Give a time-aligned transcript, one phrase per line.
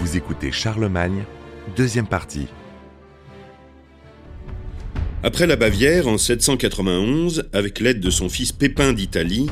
[0.00, 1.24] Vous écoutez Charlemagne,
[1.76, 2.46] deuxième partie.
[5.22, 9.48] Après la Bavière, en 791, avec l'aide de son fils Pépin d'Italie,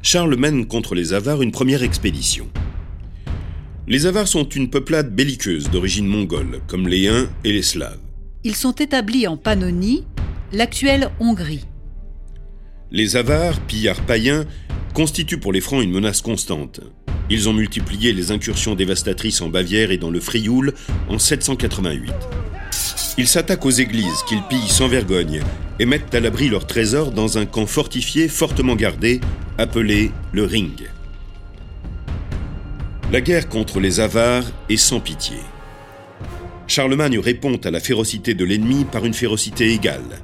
[0.00, 2.46] Charles mène contre les Avars une première expédition.
[3.88, 7.98] Les Avars sont une peuplade belliqueuse d'origine mongole, comme les Huns et les Slaves.
[8.44, 10.04] Ils sont établis en Pannonie,
[10.52, 11.64] l'actuelle Hongrie.
[12.92, 14.44] Les Avars, pillards païens,
[14.94, 16.82] constituent pour les Francs une menace constante.
[17.30, 20.72] Ils ont multiplié les incursions dévastatrices en Bavière et dans le Frioul
[21.08, 22.12] en 788.
[23.18, 25.42] Ils s'attaquent aux églises qu'ils pillent sans vergogne
[25.78, 29.20] et mettent à l'abri leurs trésors dans un camp fortifié fortement gardé
[29.58, 30.88] appelé le Ring.
[33.12, 35.36] La guerre contre les Avars est sans pitié.
[36.66, 40.20] Charlemagne répond à la férocité de l'ennemi par une férocité égale.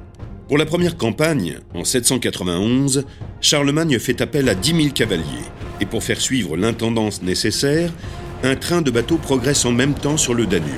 [0.47, 3.03] Pour la première campagne, en 791,
[3.41, 5.23] Charlemagne fait appel à 10 000 cavaliers,
[5.81, 7.91] et pour faire suivre l'intendance nécessaire,
[8.43, 10.71] un train de bateaux progresse en même temps sur le Danube.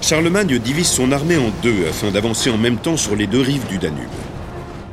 [0.00, 3.66] Charlemagne divise son armée en deux afin d'avancer en même temps sur les deux rives
[3.68, 3.96] du Danube.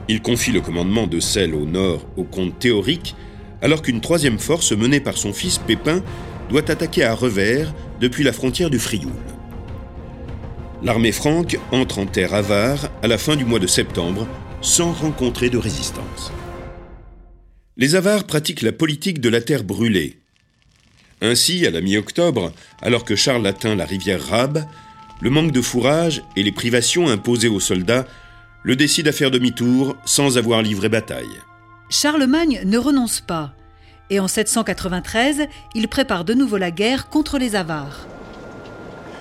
[0.08, 3.16] Il confie le commandement de celle au nord au comte Théorique,
[3.62, 6.02] alors qu'une troisième force menée par son fils Pépin
[6.50, 9.12] doit attaquer à revers depuis la frontière du Frioul.
[10.82, 14.28] L'armée franque entre en terre avare à la fin du mois de septembre
[14.62, 16.32] sans rencontrer de résistance.
[17.78, 20.20] Les Avars pratiquent la politique de la terre brûlée.
[21.22, 24.66] Ainsi, à la mi-octobre, alors que Charles atteint la rivière Rabe,
[25.22, 28.06] le manque de fourrage et les privations imposées aux soldats
[28.64, 31.40] le décident à faire demi-tour sans avoir livré bataille.
[31.90, 33.54] Charlemagne ne renonce pas,
[34.10, 38.08] et en 793, il prépare de nouveau la guerre contre les Avars.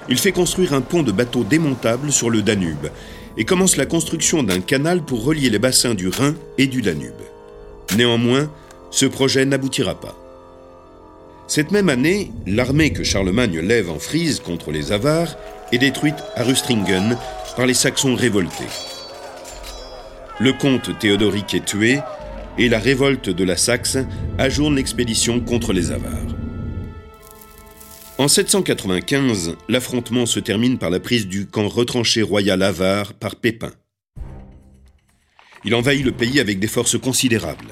[0.08, 2.88] Il fait construire un pont de bateaux démontable sur le Danube
[3.38, 7.12] et commence la construction d'un canal pour relier les bassins du Rhin et du Danube.
[7.96, 8.50] Néanmoins,
[8.90, 10.16] ce projet n'aboutira pas.
[11.46, 15.36] Cette même année, l'armée que Charlemagne lève en Frise contre les Avars
[15.72, 17.16] est détruite à Rustringen
[17.56, 18.66] par les Saxons révoltés.
[20.40, 22.00] Le comte Théodoric est tué
[22.58, 23.98] et la révolte de la Saxe
[24.36, 26.37] ajourne l'expédition contre les Avars.
[28.18, 33.70] En 795, l'affrontement se termine par la prise du camp retranché royal avare par Pépin.
[35.64, 37.68] Il envahit le pays avec des forces considérables.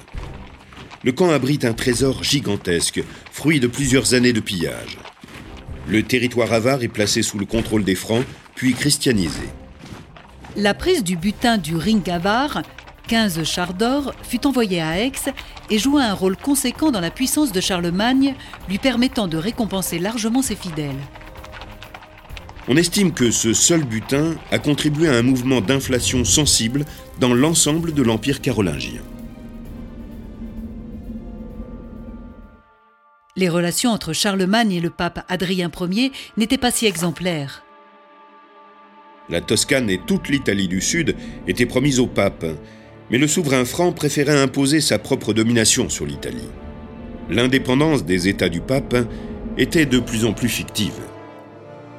[1.02, 3.02] Le camp abrite un trésor gigantesque,
[3.32, 4.98] fruit de plusieurs années de pillage.
[5.88, 8.24] Le territoire avare est placé sous le contrôle des Francs,
[8.54, 9.48] puis christianisé.
[10.54, 12.62] La prise du butin du ring avare,
[13.06, 15.12] 15 chars d'or, fut envoyée à Aix
[15.70, 18.34] et joua un rôle conséquent dans la puissance de Charlemagne,
[18.68, 20.96] lui permettant de récompenser largement ses fidèles.
[22.68, 26.84] On estime que ce seul butin a contribué à un mouvement d'inflation sensible
[27.20, 29.02] dans l'ensemble de l'Empire carolingien.
[33.36, 37.62] Les relations entre Charlemagne et le pape Adrien Ier n'étaient pas si exemplaires.
[39.28, 41.16] La Toscane et toute l'Italie du Sud
[41.46, 42.46] étaient promises au pape,
[43.10, 46.48] mais le souverain franc préférait imposer sa propre domination sur l'Italie.
[47.30, 48.96] L'indépendance des États du pape
[49.58, 51.00] était de plus en plus fictive.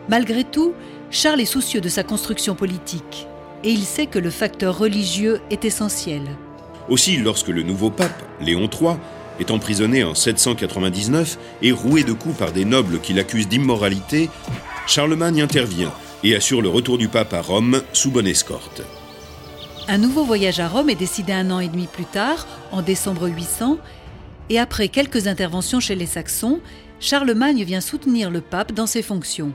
[0.09, 0.73] Malgré tout,
[1.11, 3.27] Charles est soucieux de sa construction politique
[3.63, 6.21] et il sait que le facteur religieux est essentiel.
[6.89, 8.95] Aussi, lorsque le nouveau pape, Léon III,
[9.39, 14.29] est emprisonné en 799 et roué de coups par des nobles qui l'accusent d'immoralité,
[14.87, 18.81] Charlemagne intervient et assure le retour du pape à Rome sous bonne escorte.
[19.89, 23.29] Un nouveau voyage à Rome est décidé un an et demi plus tard, en décembre
[23.29, 23.77] 800,
[24.49, 26.59] et après quelques interventions chez les Saxons,
[26.99, 29.53] Charlemagne vient soutenir le pape dans ses fonctions.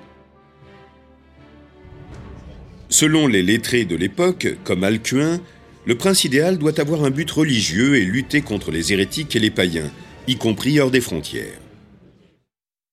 [2.88, 5.38] Selon les lettrés de l'époque, comme Alcuin,
[5.84, 9.50] le prince idéal doit avoir un but religieux et lutter contre les hérétiques et les
[9.50, 9.90] païens,
[10.28, 11.60] y compris hors des frontières.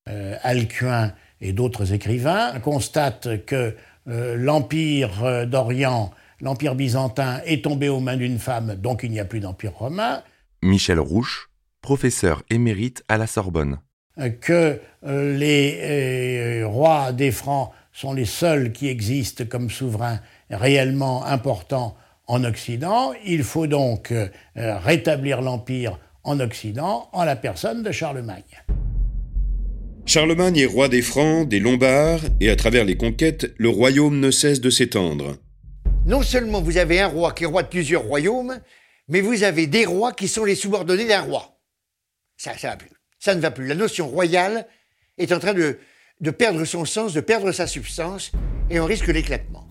[0.10, 3.76] Euh, Alcuin et d'autres écrivains constatent que
[4.10, 6.12] euh, l'Empire euh, d'Orient,
[6.42, 10.22] l'Empire byzantin, est tombé aux mains d'une femme, donc il n'y a plus d'Empire romain.
[10.62, 11.50] Michel Rouche,
[11.82, 13.80] professeur émérite à la Sorbonne.
[14.42, 20.20] Que les rois des Francs sont les seuls qui existent comme souverains
[20.50, 21.96] réellement importants
[22.28, 23.12] en Occident.
[23.26, 28.64] Il faut donc euh, rétablir l'Empire en Occident en la personne de Charlemagne.
[30.06, 34.32] Charlemagne est roi des Francs, des Lombards, et à travers les conquêtes, le royaume ne
[34.32, 35.36] cesse de s'étendre.
[36.10, 38.60] Non seulement vous avez un roi qui est roi de plusieurs royaumes,
[39.10, 41.60] mais vous avez des rois qui sont les subordonnés d'un roi.
[42.36, 42.76] Ça, ça,
[43.20, 43.68] ça ne va plus.
[43.68, 44.66] La notion royale
[45.20, 45.78] est en train de,
[46.20, 48.32] de perdre son sens, de perdre sa substance,
[48.72, 49.68] et on risque l'éclatement.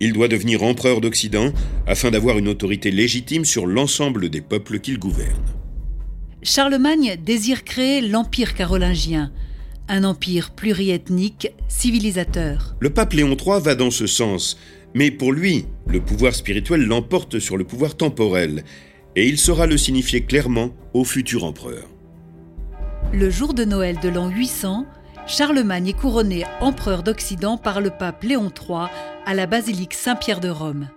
[0.00, 1.52] Il doit devenir empereur d'Occident
[1.86, 5.54] afin d'avoir une autorité légitime sur l'ensemble des peuples qu'il gouverne.
[6.42, 9.30] Charlemagne désire créer l'Empire carolingien,
[9.86, 12.74] un empire pluriethnique, civilisateur.
[12.80, 14.56] Le pape Léon III va dans ce sens,
[14.94, 18.64] mais pour lui, le pouvoir spirituel l'emporte sur le pouvoir temporel,
[19.16, 21.88] et il saura le signifier clairement au futur empereur.
[23.12, 24.86] Le jour de Noël de l'an 800,
[25.26, 28.88] Charlemagne est couronné empereur d'Occident par le pape Léon III
[29.26, 30.88] à la basilique Saint-Pierre de Rome.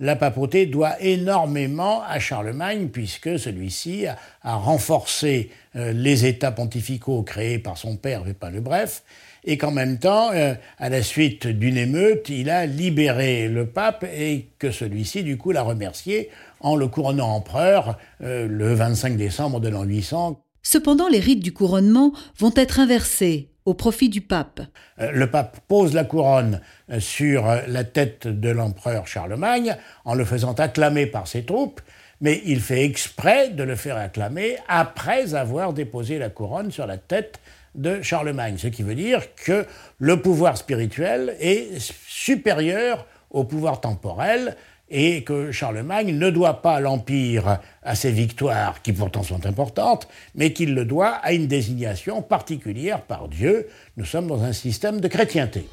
[0.00, 7.58] La papauté doit énormément à Charlemagne puisque celui-ci a, renforcé euh, les États pontificaux créés
[7.58, 9.02] par son père Pépin le Bref
[9.44, 14.04] et qu'en même temps, euh, à la suite d'une émeute, il a libéré le pape
[14.04, 16.30] et que celui-ci, du coup, l'a remercié
[16.60, 20.42] en le couronnant empereur euh, le 25 décembre de l'an 800.
[20.62, 24.60] Cependant, les rites du couronnement vont être inversés au profit du pape.
[25.00, 26.60] Euh, le pape pose la couronne
[26.98, 31.80] sur la tête de l'empereur Charlemagne en le faisant acclamer par ses troupes,
[32.20, 36.96] mais il fait exprès de le faire acclamer après avoir déposé la couronne sur la
[36.96, 37.40] tête
[37.74, 39.66] de Charlemagne, ce qui veut dire que
[39.98, 44.56] le pouvoir spirituel est supérieur au pouvoir temporel
[44.90, 50.52] et que Charlemagne ne doit pas l'Empire à ses victoires, qui pourtant sont importantes, mais
[50.52, 53.68] qu'il le doit à une désignation particulière par Dieu.
[53.98, 55.68] Nous sommes dans un système de chrétienté.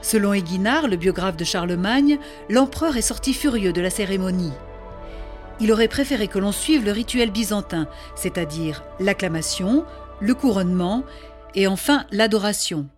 [0.00, 2.18] Selon Eguinard, le biographe de Charlemagne,
[2.48, 4.52] l'empereur est sorti furieux de la cérémonie.
[5.60, 7.86] Il aurait préféré que l'on suive le rituel byzantin,
[8.16, 9.84] c'est-à-dire l'acclamation,
[10.20, 11.04] le couronnement
[11.54, 12.88] et enfin l'adoration.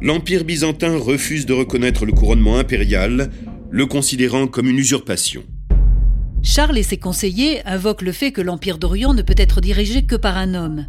[0.00, 3.30] L'Empire byzantin refuse de reconnaître le couronnement impérial,
[3.70, 5.44] le considérant comme une usurpation.
[6.42, 10.16] Charles et ses conseillers invoquent le fait que l'Empire d'Orient ne peut être dirigé que
[10.16, 10.86] par un homme.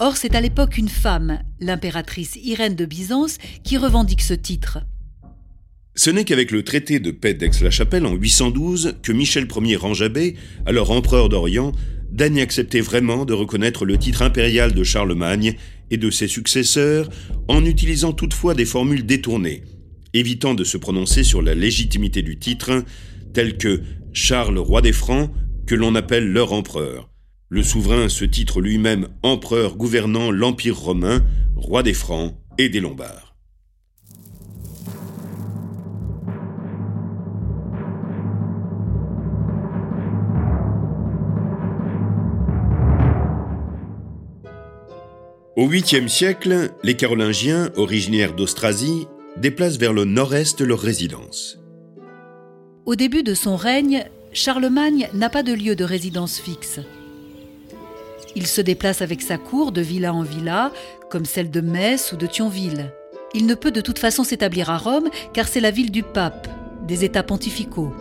[0.00, 4.80] Or, c'est à l'époque une femme, l'impératrice Irène de Byzance, qui revendique ce titre.
[5.98, 10.92] Ce n'est qu'avec le traité de paix d'Aix-la-Chapelle en 812 que Michel Ier Ranjabé, alors
[10.92, 11.72] empereur d'Orient,
[12.12, 15.56] daigne accepter vraiment de reconnaître le titre impérial de Charlemagne
[15.90, 17.08] et de ses successeurs
[17.48, 19.64] en utilisant toutefois des formules détournées,
[20.14, 22.84] évitant de se prononcer sur la légitimité du titre,
[23.34, 23.80] tel que
[24.12, 25.32] Charles roi des Francs,
[25.66, 27.10] que l'on appelle leur empereur.
[27.48, 31.24] Le souverain se titre lui-même empereur gouvernant l'Empire romain,
[31.56, 33.27] roi des Francs et des Lombards.
[45.58, 51.58] Au 8e siècle, les Carolingiens, originaires d'Austrasie, déplacent vers le nord-est leur résidence.
[52.86, 56.78] Au début de son règne, Charlemagne n'a pas de lieu de résidence fixe.
[58.36, 60.70] Il se déplace avec sa cour de villa en villa,
[61.10, 62.92] comme celle de Metz ou de Thionville.
[63.34, 66.46] Il ne peut de toute façon s'établir à Rome, car c'est la ville du pape,
[66.86, 67.92] des États pontificaux.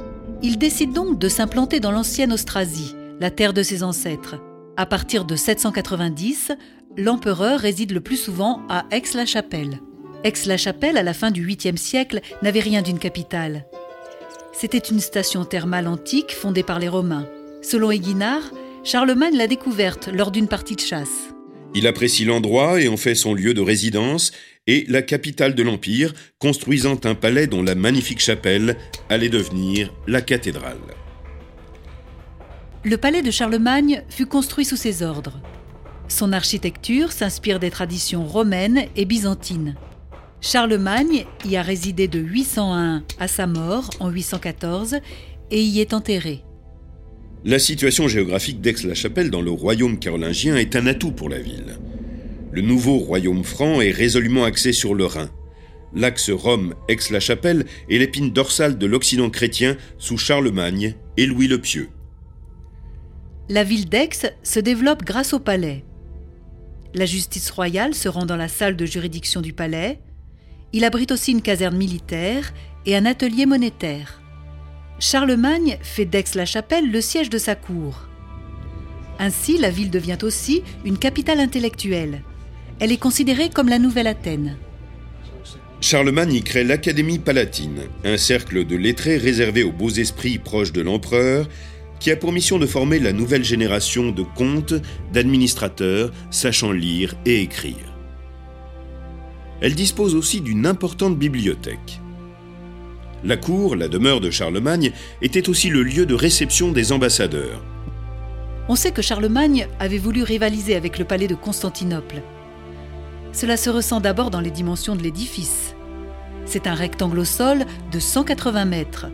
[0.43, 4.35] Il décide donc de s'implanter dans l'ancienne Austrasie, la terre de ses ancêtres.
[4.79, 6.51] À partir de 790,
[6.97, 9.79] l'empereur réside le plus souvent à Aix-la-Chapelle.
[10.23, 13.65] Aix-la-Chapelle, à la fin du 8e siècle, n'avait rien d'une capitale.
[14.51, 17.29] C'était une station thermale antique fondée par les Romains.
[17.61, 18.51] Selon Eguinard,
[18.83, 21.29] Charlemagne l'a découverte lors d'une partie de chasse.
[21.75, 24.31] Il apprécie l'endroit et en fait son lieu de résidence
[24.65, 28.77] et la capitale de l'Empire, construisant un palais dont la magnifique chapelle
[29.09, 30.77] allait devenir la cathédrale.
[32.83, 35.39] Le palais de Charlemagne fut construit sous ses ordres.
[36.07, 39.75] Son architecture s'inspire des traditions romaines et byzantines.
[40.39, 44.97] Charlemagne y a résidé de 801 à sa mort en 814
[45.51, 46.43] et y est enterré.
[47.43, 51.77] La situation géographique d'Aix-la-Chapelle dans le royaume carolingien est un atout pour la ville.
[52.51, 55.29] Le nouveau royaume franc est résolument axé sur le Rhin.
[55.93, 61.89] L'axe Rome-Aix-la-Chapelle est l'épine dorsale de l'Occident chrétien sous Charlemagne et Louis le Pieux.
[63.49, 65.83] La ville d'Aix se développe grâce au palais.
[66.93, 69.99] La justice royale se rend dans la salle de juridiction du palais.
[70.73, 72.53] Il abrite aussi une caserne militaire
[72.85, 74.21] et un atelier monétaire.
[74.99, 78.07] Charlemagne fait d'Aix-la-Chapelle le siège de sa cour.
[79.19, 82.21] Ainsi, la ville devient aussi une capitale intellectuelle.
[82.79, 84.57] Elle est considérée comme la nouvelle Athènes.
[85.79, 90.81] Charlemagne y crée l'Académie palatine, un cercle de lettrés réservé aux beaux esprits proches de
[90.81, 91.47] l'empereur
[91.99, 94.75] qui a pour mission de former la nouvelle génération de comtes,
[95.13, 97.93] d'administrateurs sachant lire et écrire.
[99.61, 101.99] Elle dispose aussi d'une importante bibliothèque.
[103.23, 107.63] La cour, la demeure de Charlemagne, était aussi le lieu de réception des ambassadeurs.
[108.69, 112.21] On sait que Charlemagne avait voulu rivaliser avec le palais de Constantinople.
[113.31, 115.73] Cela se ressent d'abord dans les dimensions de l'édifice.
[116.45, 119.07] C'est un rectangle au sol de 180 mètres.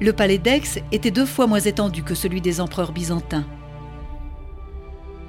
[0.00, 3.44] Le palais d'Aix était deux fois moins étendu que celui des empereurs byzantins.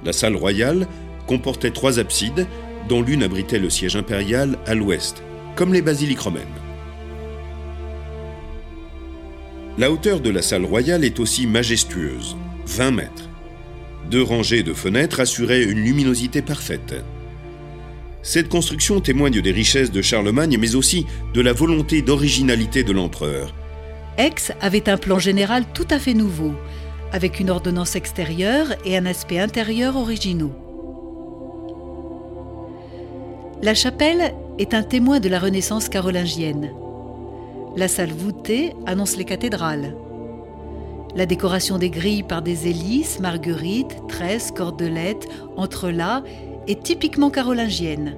[0.02, 0.88] La salle royale
[1.26, 2.46] comportait trois absides,
[2.88, 5.22] dont l'une abritait le siège impérial à l'ouest,
[5.56, 6.42] comme les basiliques romaines.
[9.76, 12.36] La hauteur de la salle royale est aussi majestueuse,
[12.66, 13.28] 20 mètres.
[14.10, 16.94] Deux rangées de fenêtres assuraient une luminosité parfaite.
[18.22, 23.52] Cette construction témoigne des richesses de Charlemagne, mais aussi de la volonté d'originalité de l'empereur.
[24.18, 26.52] Aix avait un plan général tout à fait nouveau,
[27.12, 30.52] avec une ordonnance extérieure et un aspect intérieur originaux.
[33.62, 36.72] La chapelle est un témoin de la Renaissance carolingienne.
[37.76, 39.96] La salle voûtée annonce les cathédrales.
[41.14, 46.24] La décoration des grilles par des hélices, marguerites, tresses, cordelettes, entrelacs
[46.66, 48.16] est typiquement carolingienne.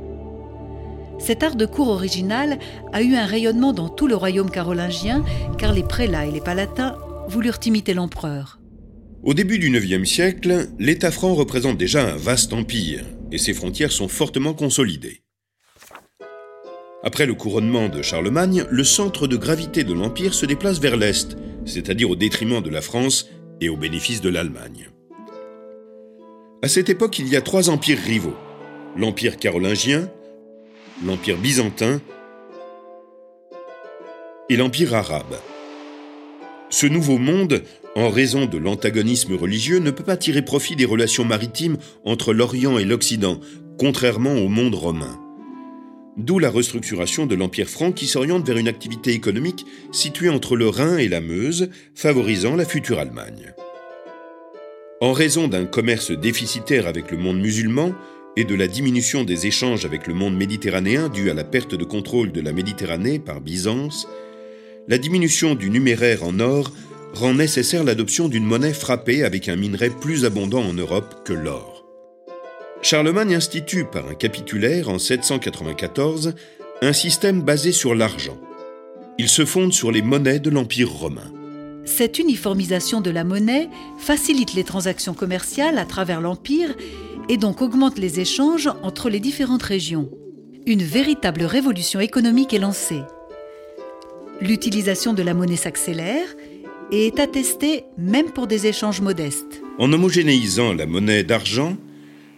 [1.19, 2.59] Cet art de cour original
[2.93, 5.25] a eu un rayonnement dans tout le royaume carolingien
[5.59, 6.97] car les prélats et les palatins
[7.29, 8.59] voulurent imiter l'empereur.
[9.23, 13.93] Au début du IXe siècle, l'État franc représente déjà un vaste empire et ses frontières
[13.93, 15.23] sont fortement consolidées.
[17.03, 21.37] Après le couronnement de Charlemagne, le centre de gravité de l'Empire se déplace vers l'Est,
[21.65, 23.29] c'est-à-dire au détriment de la France
[23.61, 24.91] et au bénéfice de l'Allemagne.
[26.63, 28.37] À cette époque, il y a trois empires rivaux.
[28.97, 30.09] L'Empire carolingien,
[31.03, 32.01] l'Empire byzantin
[34.49, 35.37] et l'Empire arabe.
[36.71, 37.63] Ce nouveau monde,
[37.97, 42.79] en raison de l'antagonisme religieux, ne peut pas tirer profit des relations maritimes entre l'Orient
[42.79, 43.41] et l'Occident,
[43.79, 45.21] contrairement au monde romain.
[46.17, 50.69] D'où la restructuration de l'Empire franc qui s'oriente vers une activité économique située entre le
[50.69, 53.53] Rhin et la Meuse, favorisant la future Allemagne.
[55.01, 57.93] En raison d'un commerce déficitaire avec le monde musulman
[58.37, 61.85] et de la diminution des échanges avec le monde méditerranéen due à la perte de
[61.85, 64.09] contrôle de la Méditerranée par Byzance,
[64.89, 66.71] la diminution du numéraire en or
[67.15, 71.85] rend nécessaire l'adoption d'une monnaie frappée avec un minerai plus abondant en Europe que l'or.
[72.83, 76.35] Charlemagne institue par un capitulaire en 794
[76.83, 78.39] un système basé sur l'argent.
[79.17, 81.33] Il se fonde sur les monnaies de l'Empire romain.
[81.85, 86.75] Cette uniformisation de la monnaie facilite les transactions commerciales à travers l'Empire
[87.29, 90.09] et donc augmente les échanges entre les différentes régions.
[90.67, 93.03] Une véritable révolution économique est lancée.
[94.41, 96.27] L'utilisation de la monnaie s'accélère
[96.91, 99.63] et est attestée même pour des échanges modestes.
[99.79, 101.77] En homogénéisant la monnaie d'argent,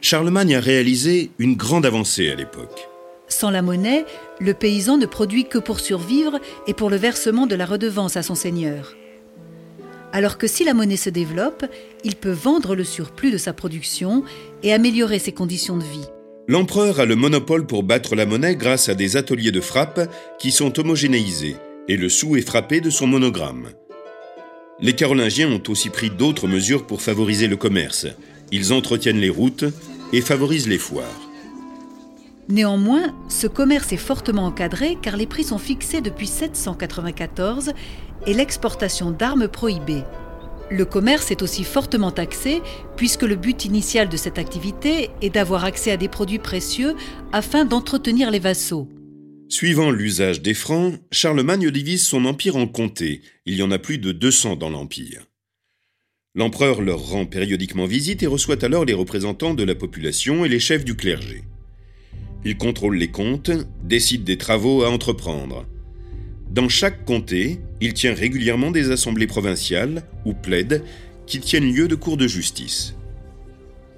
[0.01, 2.89] Charlemagne a réalisé une grande avancée à l'époque.
[3.29, 4.05] Sans la monnaie,
[4.41, 8.23] le paysan ne produit que pour survivre et pour le versement de la redevance à
[8.23, 8.95] son seigneur.
[10.17, 11.67] Alors que si la monnaie se développe,
[12.03, 14.25] il peut vendre le surplus de sa production
[14.63, 16.07] et améliorer ses conditions de vie.
[16.49, 20.09] L'empereur a le monopole pour battre la monnaie grâce à des ateliers de frappe
[20.39, 21.57] qui sont homogénéisés
[21.87, 23.69] et le sou est frappé de son monogramme.
[24.81, 28.07] Les Carolingiens ont aussi pris d'autres mesures pour favoriser le commerce.
[28.53, 29.67] Ils entretiennent les routes
[30.15, 31.26] et favorisent les foires.
[32.49, 37.73] Néanmoins, ce commerce est fortement encadré car les prix sont fixés depuis 794
[38.27, 40.05] et l'exportation d'armes prohibée.
[40.71, 42.63] Le commerce est aussi fortement taxé
[42.97, 46.95] puisque le but initial de cette activité est d'avoir accès à des produits précieux
[47.33, 48.89] afin d'entretenir les vassaux.
[49.49, 53.23] Suivant l'usage des francs, Charlemagne divise son empire en comtés.
[53.45, 55.27] Il y en a plus de 200 dans l'empire.
[56.35, 60.61] L'empereur leur rend périodiquement visite et reçoit alors les représentants de la population et les
[60.61, 61.45] chefs du clergé.
[62.49, 63.51] Il contrôle les comptes,
[63.83, 65.67] décide des travaux à entreprendre.
[66.49, 70.85] Dans chaque comté, il tient régulièrement des assemblées provinciales ou plaide
[71.27, 72.95] qui tiennent lieu de cours de justice.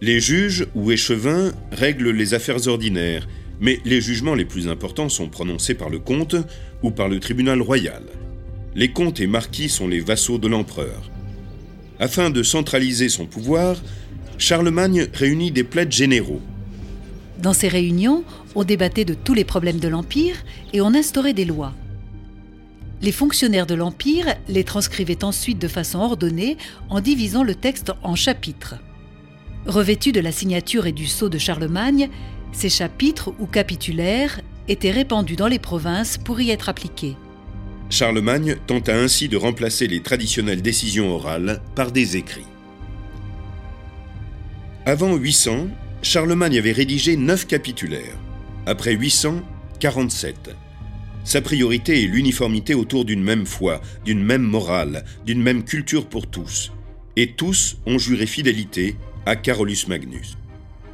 [0.01, 3.29] Les juges ou échevins règlent les affaires ordinaires,
[3.61, 6.37] mais les jugements les plus importants sont prononcés par le comte
[6.83, 8.05] ou par le tribunal royal.
[8.75, 11.11] Les comtes et marquis sont les vassaux de l'empereur.
[11.99, 13.77] Afin de centraliser son pouvoir,
[14.39, 16.41] Charlemagne réunit des plaides généraux.
[17.39, 20.37] Dans ces réunions, on débattait de tous les problèmes de l'Empire
[20.73, 21.73] et on instaurait des lois.
[23.01, 26.57] Les fonctionnaires de l'Empire les transcrivaient ensuite de façon ordonnée
[26.91, 28.75] en divisant le texte en chapitres.
[29.67, 32.09] Revêtus de la signature et du sceau de Charlemagne,
[32.53, 37.17] ces chapitres ou capitulaires étaient répandus dans les provinces pour y être appliqués.
[37.89, 42.47] Charlemagne tenta ainsi de remplacer les traditionnelles décisions orales par des écrits.
[44.85, 45.69] Avant 800,
[46.03, 48.17] Charlemagne avait rédigé neuf capitulaires.
[48.67, 49.43] Après 800,
[49.81, 50.51] 47.
[51.25, 56.29] Sa priorité est l'uniformité autour d'une même foi, d'une même morale, d'une même culture pour
[56.29, 56.73] tous.
[57.17, 60.37] Et tous ont juré fidélité à Carolus Magnus.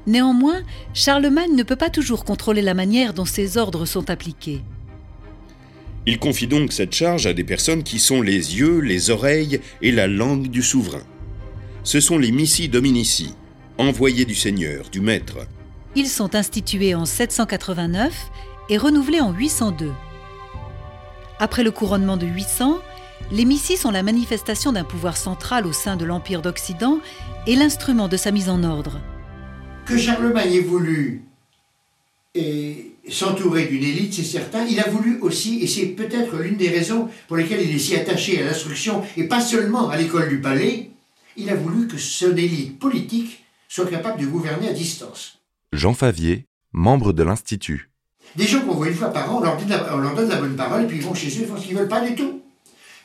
[0.06, 0.62] Néanmoins,
[0.94, 4.62] Charlemagne ne peut pas toujours contrôler la manière dont ses ordres sont appliqués.
[6.06, 9.92] Il confie donc cette charge à des personnes qui sont les yeux, les oreilles et
[9.92, 11.02] la langue du souverain.
[11.82, 13.34] Ce sont les missi dominici,
[13.78, 15.46] envoyés du Seigneur, du Maître.
[15.96, 18.12] Ils sont institués en 789
[18.68, 19.92] et renouvelés en 802.
[21.38, 22.78] Après le couronnement de 800,
[23.32, 26.98] les Missis sont la manifestation d'un pouvoir central au sein de l'Empire d'Occident
[27.46, 29.00] et l'instrument de sa mise en ordre.
[29.86, 31.22] Que Charlemagne ait voulu
[33.08, 34.64] s'entourer d'une élite, c'est certain.
[34.64, 37.94] Il a voulu aussi, et c'est peut-être l'une des raisons pour lesquelles il est si
[37.94, 40.90] attaché à l'instruction, et pas seulement à l'école du palais,
[41.36, 43.43] il a voulu que son élite politique
[43.74, 45.40] soit capable de gouverner à distance.
[45.72, 47.90] Jean Favier, membre de l'Institut.
[48.36, 49.56] Des gens qu'on voit une fois par an, on leur,
[50.14, 51.88] donne la, bonne parole, et puis ils vont chez eux, ils font ce qu'ils veulent
[51.88, 52.40] pas du tout.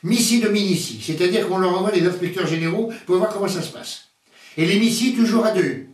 [0.04, 4.10] Missi dominici, c'est-à-dire qu'on leur envoie des inspecteurs généraux pour voir comment ça se passe.
[4.56, 5.86] Et les missi, toujours à deux.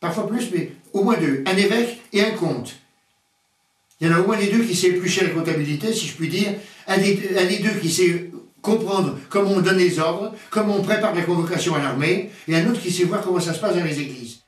[0.00, 1.44] Parfois plus, mais au moins deux.
[1.46, 2.76] Un évêque et un comte.
[4.00, 6.14] Il y en a au moins des deux qui sait éplucher la comptabilité, si je
[6.14, 6.54] puis dire.
[6.86, 7.12] Un des,
[7.62, 8.30] deux qui sait
[8.62, 12.68] comprendre comment on donne les ordres, comment on prépare la convocation à l'armée, et un
[12.68, 14.40] autre qui sait voir comment ça se passe dans les églises.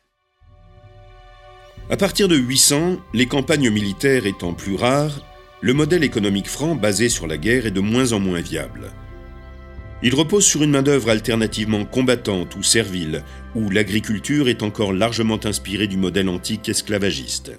[1.91, 5.27] À partir de 800, les campagnes militaires étant plus rares,
[5.61, 8.93] le modèle économique franc basé sur la guerre est de moins en moins viable.
[10.03, 13.23] Il repose sur une main-d'œuvre alternativement combattante ou servile,
[13.55, 17.53] où l'agriculture est encore largement inspirée du modèle antique esclavagiste.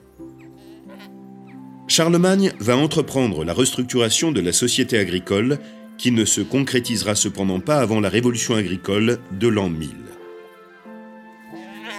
[1.88, 5.60] Charlemagne va entreprendre la restructuration de la société agricole
[6.02, 9.90] qui ne se concrétisera cependant pas avant la révolution agricole de l'an 1000.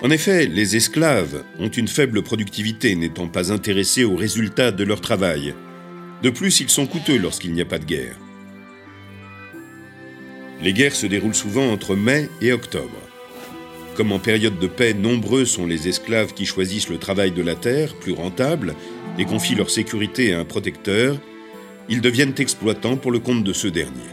[0.03, 5.01] En effet, les esclaves ont une faible productivité n'étant pas intéressés aux résultats de leur
[5.01, 5.55] travail.
[6.25, 8.17] De plus, ils sont coûteux lorsqu'il n'y a pas de guerre.
[10.61, 12.99] Les guerres se déroulent souvent entre mai et octobre.
[13.95, 17.55] Comme en période de paix, nombreux sont les esclaves qui choisissent le travail de la
[17.55, 18.75] terre, plus rentable,
[19.17, 21.21] et confient leur sécurité à un protecteur,
[21.89, 24.11] ils deviennent exploitants pour le compte de ce dernier.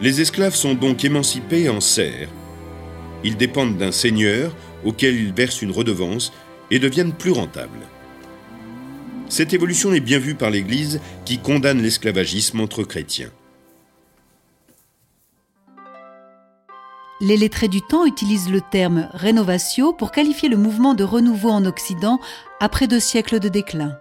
[0.00, 2.28] Les esclaves sont donc émancipés en serfs.
[3.24, 6.32] Ils dépendent d'un seigneur auquel ils versent une redevance
[6.70, 7.86] et deviennent plus rentables.
[9.28, 13.30] Cette évolution est bien vue par l'Église qui condamne l'esclavagisme entre chrétiens.
[17.20, 21.64] Les lettrés du temps utilisent le terme rénovatio pour qualifier le mouvement de renouveau en
[21.64, 22.20] Occident
[22.60, 23.98] après deux siècles de déclin.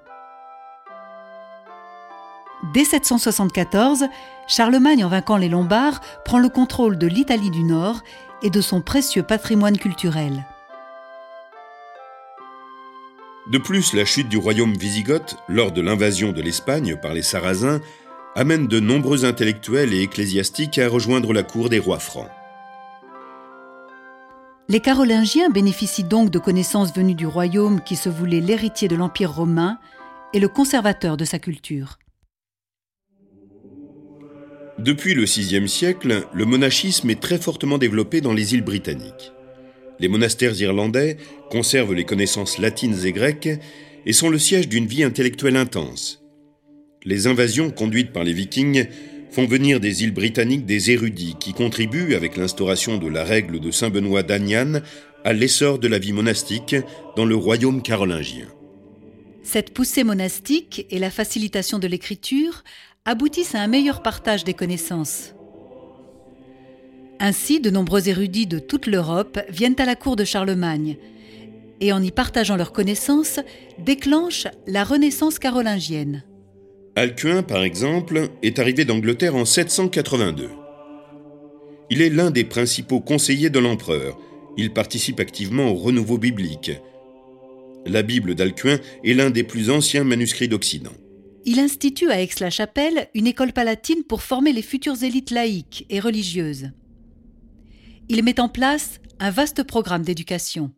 [2.75, 4.03] Dès 774,
[4.47, 8.01] Charlemagne, en vainquant les Lombards, prend le contrôle de l'Italie du Nord
[8.43, 10.45] et de son précieux patrimoine culturel.
[13.49, 17.79] De plus, la chute du royaume wisigoth lors de l'invasion de l'Espagne par les Sarrasins
[18.35, 22.29] amène de nombreux intellectuels et ecclésiastiques à rejoindre la cour des rois francs.
[24.67, 29.33] Les Carolingiens bénéficient donc de connaissances venues du royaume qui se voulait l'héritier de l'Empire
[29.33, 29.79] romain
[30.33, 31.99] et le conservateur de sa culture.
[34.77, 39.31] Depuis le VIe siècle, le monachisme est très fortement développé dans les îles britanniques.
[39.99, 41.15] Les monastères irlandais
[41.49, 43.49] conservent les connaissances latines et grecques
[44.05, 46.21] et sont le siège d'une vie intellectuelle intense.
[47.05, 48.87] Les invasions conduites par les vikings
[49.31, 53.71] font venir des îles britanniques des érudits qui contribuent, avec l'instauration de la règle de
[53.71, 54.81] Saint Benoît d'Agnan,
[55.23, 56.75] à l'essor de la vie monastique
[57.15, 58.47] dans le royaume carolingien.
[59.43, 62.63] Cette poussée monastique et la facilitation de l'écriture
[63.05, 65.35] aboutissent à un meilleur partage des connaissances.
[67.19, 70.97] Ainsi, de nombreux érudits de toute l'Europe viennent à la cour de Charlemagne
[71.81, 73.39] et en y partageant leurs connaissances,
[73.79, 76.23] déclenchent la Renaissance carolingienne.
[76.95, 80.49] Alcuin, par exemple, est arrivé d'Angleterre en 782.
[81.89, 84.17] Il est l'un des principaux conseillers de l'empereur.
[84.57, 86.71] Il participe activement au renouveau biblique.
[87.85, 90.93] La Bible d'Alcuin est l'un des plus anciens manuscrits d'Occident.
[91.47, 96.71] Il institue à Aix-la-Chapelle une école palatine pour former les futures élites laïques et religieuses.
[98.09, 100.71] Il met en place un vaste programme d'éducation.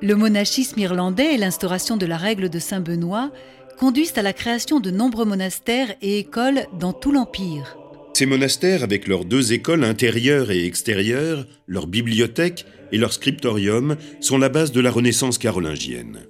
[0.00, 3.32] Le monachisme irlandais et l'instauration de la règle de Saint Benoît
[3.78, 7.76] conduisent à la création de nombreux monastères et écoles dans tout l'Empire.
[8.14, 14.38] Ces monastères, avec leurs deux écoles intérieures et extérieures, leurs bibliothèques et leur scriptorium, sont
[14.38, 16.26] la base de la Renaissance carolingienne.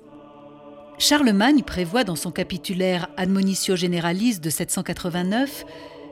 [0.99, 5.65] Charlemagne prévoit dans son capitulaire Admonitio Generalis de 789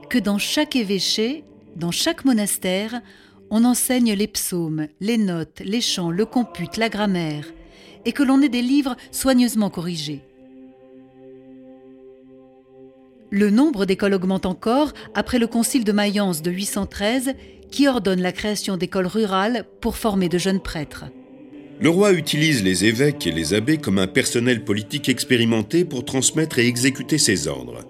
[0.09, 1.43] que dans chaque évêché,
[1.75, 3.01] dans chaque monastère,
[3.51, 7.47] on enseigne les psaumes, les notes, les chants, le compute, la grammaire,
[8.05, 10.23] et que l'on ait des livres soigneusement corrigés.
[13.31, 17.35] Le nombre d'écoles augmente encore après le concile de Mayence de 813
[17.73, 21.07] qui ordonne la création d'écoles rurales pour former de jeunes prêtres.
[21.79, 26.59] Le roi utilise les évêques et les abbés comme un personnel politique expérimenté pour transmettre
[26.59, 27.85] et exécuter ses ordres.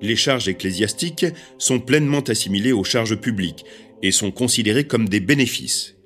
[0.00, 1.26] Les charges ecclésiastiques
[1.58, 3.64] sont pleinement assimilées aux charges publiques
[4.02, 5.96] et sont considérés comme des bénéfices.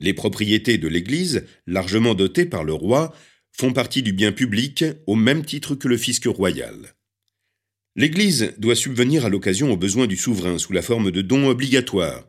[0.00, 3.14] Les propriétés de l'Église, largement dotées par le roi,
[3.52, 6.94] font partie du bien public au même titre que le fisc royal.
[7.94, 12.26] L'Église doit subvenir à l'occasion aux besoins du souverain sous la forme de dons obligatoires.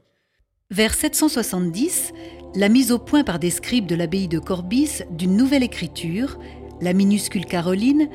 [0.71, 2.11] Vers 770,
[2.55, 6.37] la mise au point par des scribes de l'abbaye de Corbis d'une nouvelle écriture,
[6.81, 8.09] la minuscule Caroline,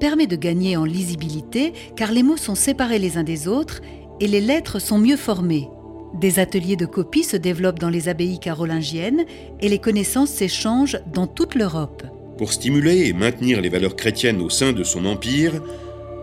[0.00, 3.80] permet de gagner en lisibilité car les mots sont séparés les uns des autres
[4.20, 5.68] et les lettres sont mieux formées.
[6.14, 9.24] Des ateliers de copie se développent dans les abbayes carolingiennes
[9.60, 12.02] et les connaissances s'échangent dans toute l'Europe.
[12.38, 15.62] Pour stimuler et maintenir les valeurs chrétiennes au sein de son empire,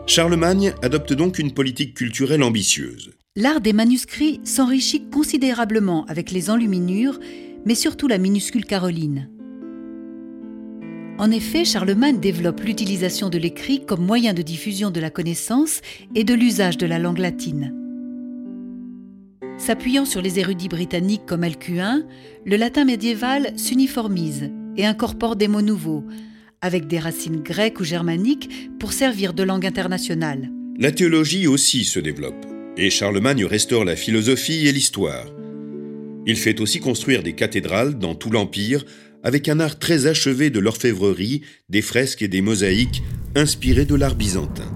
[0.08, 3.12] Charlemagne adopte donc une politique culturelle ambitieuse.
[3.38, 7.20] L'art des manuscrits s'enrichit considérablement avec les enluminures,
[7.66, 9.30] mais surtout la minuscule Caroline.
[11.18, 15.82] En effet, Charlemagne développe l'utilisation de l'écrit comme moyen de diffusion de la connaissance
[16.14, 17.74] et de l'usage de la langue latine.
[19.58, 22.04] S'appuyant sur les érudits britanniques comme Alcuin,
[22.46, 26.04] le latin médiéval s'uniformise et incorpore des mots nouveaux,
[26.60, 30.52] avec des racines grecques ou germaniques pour servir de langue internationale.
[30.78, 35.26] La théologie aussi se développe, et Charlemagne restaure la philosophie et l'histoire.
[36.28, 38.84] Il fait aussi construire des cathédrales dans tout l'Empire
[39.24, 43.04] avec un art très achevé de l'orfèvrerie, des fresques et des mosaïques
[43.36, 44.72] inspirés de l'art byzantin.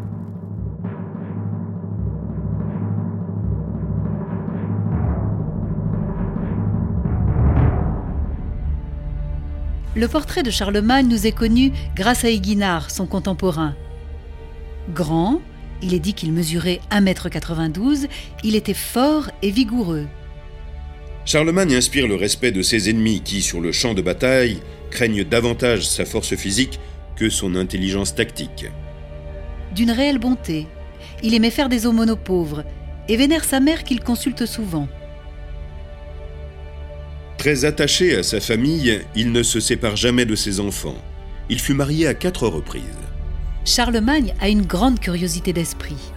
[9.96, 13.76] Le portrait de Charlemagne nous est connu grâce à Aiguinard, son contemporain.
[14.94, 15.42] Grand,
[15.82, 18.08] il est dit qu'il mesurait 1m92,
[18.44, 20.06] il était fort et vigoureux.
[21.32, 25.88] Charlemagne inspire le respect de ses ennemis qui, sur le champ de bataille, craignent davantage
[25.88, 26.80] sa force physique
[27.15, 28.65] que son intelligence tactique.
[29.76, 30.65] D'une réelle bonté,
[31.22, 32.63] il aimait faire des aumônes aux pauvres
[33.08, 34.88] et vénère sa mère qu'il consulte souvent.
[37.38, 40.98] Très attaché à sa famille, il ne se sépare jamais de ses enfants.
[41.48, 42.82] Il fut marié à quatre reprises.
[43.65, 46.12] Charlemagne a une grande curiosité d'esprit.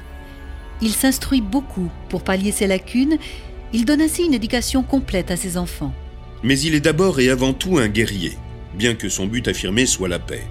[0.80, 3.18] Il s'instruit beaucoup pour pallier ses lacunes
[3.72, 5.92] il donne ainsi une éducation complète à ses enfants.
[6.42, 8.36] Mais il est d'abord et avant tout un guerrier,
[8.76, 10.44] bien que son but affirmé soit la paix.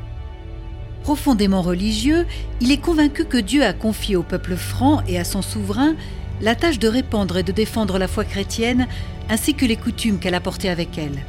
[1.04, 2.26] Profondément religieux,
[2.62, 5.96] il est convaincu que Dieu a confié au peuple franc et à son souverain
[6.42, 8.88] la tâche de répandre et de défendre la foi chrétienne
[9.30, 11.24] ainsi que les coutumes qu'elle a portées avec elle.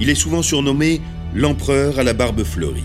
[0.00, 1.00] Il est souvent surnommé
[1.34, 2.82] l'empereur à la barbe fleurie.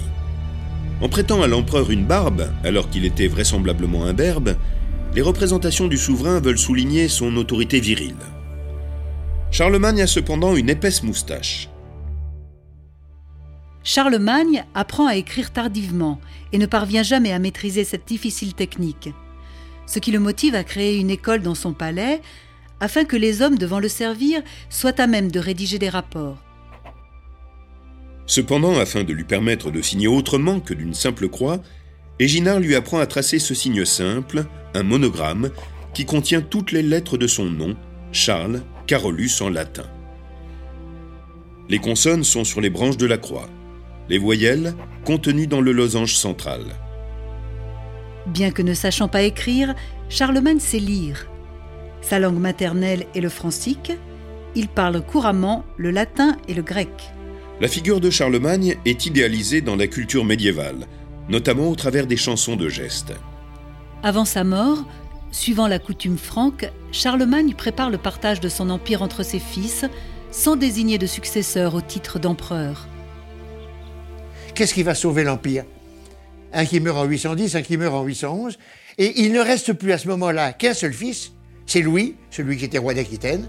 [1.01, 4.55] En prêtant à l'empereur une barbe, alors qu'il était vraisemblablement imberbe,
[5.13, 8.15] les représentations du souverain veulent souligner son autorité virile.
[9.51, 11.69] Charlemagne a cependant une épaisse moustache.
[13.83, 16.19] Charlemagne apprend à écrire tardivement
[16.51, 19.09] et ne parvient jamais à maîtriser cette difficile technique,
[19.85, 22.21] ce qui le motive à créer une école dans son palais
[22.79, 26.37] afin que les hommes devant le servir soient à même de rédiger des rapports.
[28.25, 31.61] Cependant, afin de lui permettre de signer autrement que d'une simple croix,
[32.19, 35.51] Éginard lui apprend à tracer ce signe simple, un monogramme,
[35.93, 37.75] qui contient toutes les lettres de son nom,
[38.11, 39.85] Charles Carolus en latin.
[41.69, 43.49] Les consonnes sont sur les branches de la croix,
[44.09, 44.73] les voyelles
[45.05, 46.61] contenues dans le losange central.
[48.25, 49.75] Bien que ne sachant pas écrire,
[50.09, 51.27] Charlemagne sait lire.
[52.01, 53.91] Sa langue maternelle est le francique,
[54.55, 56.89] il parle couramment le latin et le grec.
[57.59, 60.87] La figure de Charlemagne est idéalisée dans la culture médiévale,
[61.29, 63.13] notamment au travers des chansons de gestes.
[64.03, 64.85] Avant sa mort,
[65.31, 69.85] suivant la coutume franque, Charlemagne prépare le partage de son empire entre ses fils,
[70.31, 72.87] sans désigner de successeur au titre d'empereur.
[74.53, 75.65] Qu'est-ce qui va sauver l'empire?
[76.53, 78.57] Un qui meurt en 810, un qui meurt en 811,
[78.97, 81.33] et il ne reste plus à ce moment-là qu'un seul fils,
[81.65, 83.47] c'est Louis, celui qui était roi d'Aquitaine.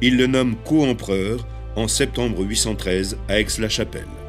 [0.00, 4.21] Il le nomme co-empereur en septembre 813 à Aix-la-Chapelle.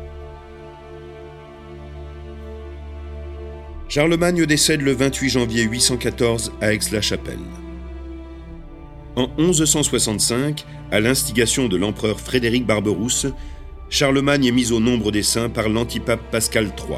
[3.96, 7.38] Charlemagne décède le 28 janvier 814 à Aix-la-Chapelle.
[9.16, 13.28] En 1165, à l'instigation de l'empereur Frédéric Barberousse,
[13.92, 16.98] Charlemagne est mis au nombre des saints par l'antipape Pascal III.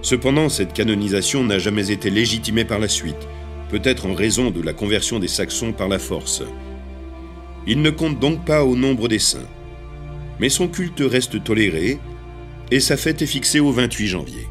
[0.00, 3.28] Cependant, cette canonisation n'a jamais été légitimée par la suite,
[3.68, 6.44] peut-être en raison de la conversion des Saxons par la force.
[7.66, 9.50] Il ne compte donc pas au nombre des saints.
[10.40, 11.98] Mais son culte reste toléré,
[12.70, 14.48] et sa fête est fixée au 28 janvier.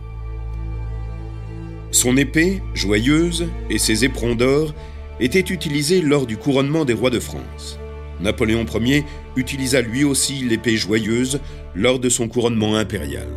[1.95, 4.73] Son épée, joyeuse, et ses éperons d'or
[5.21, 7.79] étaient utilisés lors du couronnement des rois de France.
[8.19, 9.05] Napoléon Ier
[9.37, 11.39] utilisa lui aussi l'épée joyeuse
[11.73, 13.29] lors de son couronnement impérial.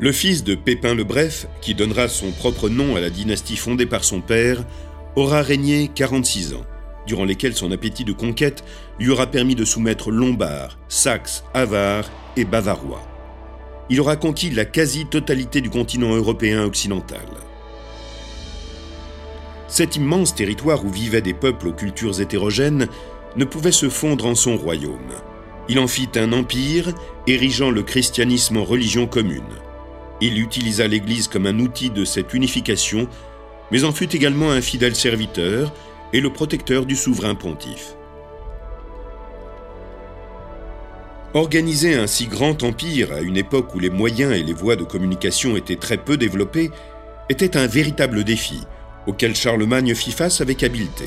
[0.00, 3.86] Le fils de Pépin le Bref, qui donnera son propre nom à la dynastie fondée
[3.86, 4.64] par son père,
[5.14, 6.66] aura régné 46 ans,
[7.06, 8.64] durant lesquels son appétit de conquête
[8.98, 13.09] lui aura permis de soumettre Lombards, Saxes, Avars et Bavarois.
[13.90, 17.26] Il aura conquis la quasi-totalité du continent européen occidental.
[19.66, 22.86] Cet immense territoire où vivaient des peuples aux cultures hétérogènes
[23.36, 25.12] ne pouvait se fondre en son royaume.
[25.68, 26.92] Il en fit un empire,
[27.26, 29.42] érigeant le christianisme en religion commune.
[30.20, 33.08] Il utilisa l'Église comme un outil de cette unification,
[33.72, 35.72] mais en fut également un fidèle serviteur
[36.12, 37.94] et le protecteur du souverain pontife.
[41.32, 44.82] Organiser un si grand empire à une époque où les moyens et les voies de
[44.82, 46.72] communication étaient très peu développés
[47.28, 48.60] était un véritable défi
[49.06, 51.04] auquel Charlemagne fit face avec habileté.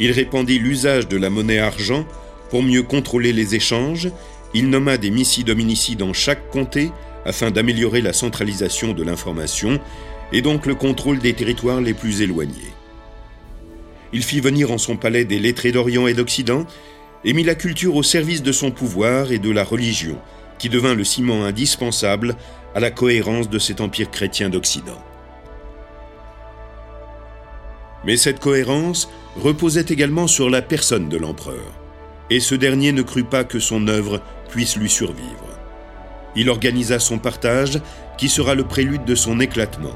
[0.00, 2.04] Il répandit l'usage de la monnaie argent
[2.50, 4.10] pour mieux contrôler les échanges,
[4.52, 6.90] il nomma des missi dominici dans chaque comté
[7.24, 9.78] afin d'améliorer la centralisation de l'information
[10.32, 12.72] et donc le contrôle des territoires les plus éloignés.
[14.12, 16.66] Il fit venir en son palais des lettrés d'Orient et d'Occident
[17.24, 20.18] et mit la culture au service de son pouvoir et de la religion,
[20.58, 22.36] qui devint le ciment indispensable
[22.74, 25.02] à la cohérence de cet empire chrétien d'Occident.
[28.04, 31.72] Mais cette cohérence reposait également sur la personne de l'empereur,
[32.30, 35.58] et ce dernier ne crut pas que son œuvre puisse lui survivre.
[36.36, 37.80] Il organisa son partage,
[38.18, 39.94] qui sera le prélude de son éclatement.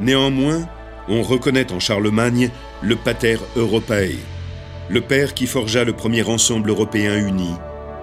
[0.00, 0.68] Néanmoins,
[1.08, 2.50] on reconnaît en Charlemagne
[2.82, 4.14] le pater Europae,
[4.90, 7.52] le père qui forgea le premier ensemble européen uni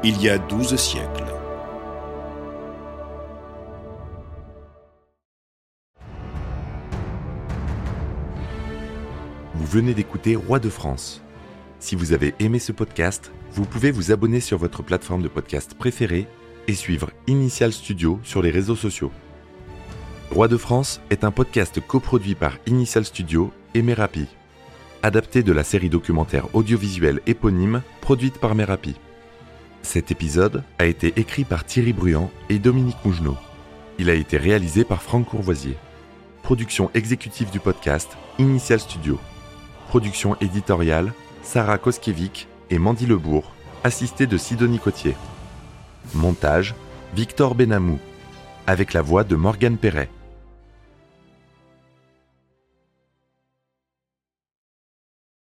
[0.03, 1.23] il y a douze siècles.
[9.55, 11.23] Vous venez d'écouter Roi de France.
[11.79, 15.73] Si vous avez aimé ce podcast, vous pouvez vous abonner sur votre plateforme de podcast
[15.73, 16.27] préférée
[16.67, 19.11] et suivre Initial Studio sur les réseaux sociaux.
[20.29, 24.27] Roi de France est un podcast coproduit par Initial Studio et Merapi,
[25.05, 28.95] adapté de la série documentaire audiovisuelle éponyme produite par Merapi.
[29.83, 33.37] Cet épisode a été écrit par Thierry Bruand et Dominique Mougenot.
[33.99, 35.77] Il a été réalisé par Franck Courvoisier.
[36.41, 39.19] Production exécutive du podcast Initial Studio.
[39.89, 41.13] Production éditoriale
[41.43, 45.15] Sarah Koskiewicz et Mandy Lebourg, assistée de Sidonie Cotier.
[46.15, 46.73] Montage
[47.15, 47.99] Victor Benamou,
[48.65, 50.09] avec la voix de Morgane Perret.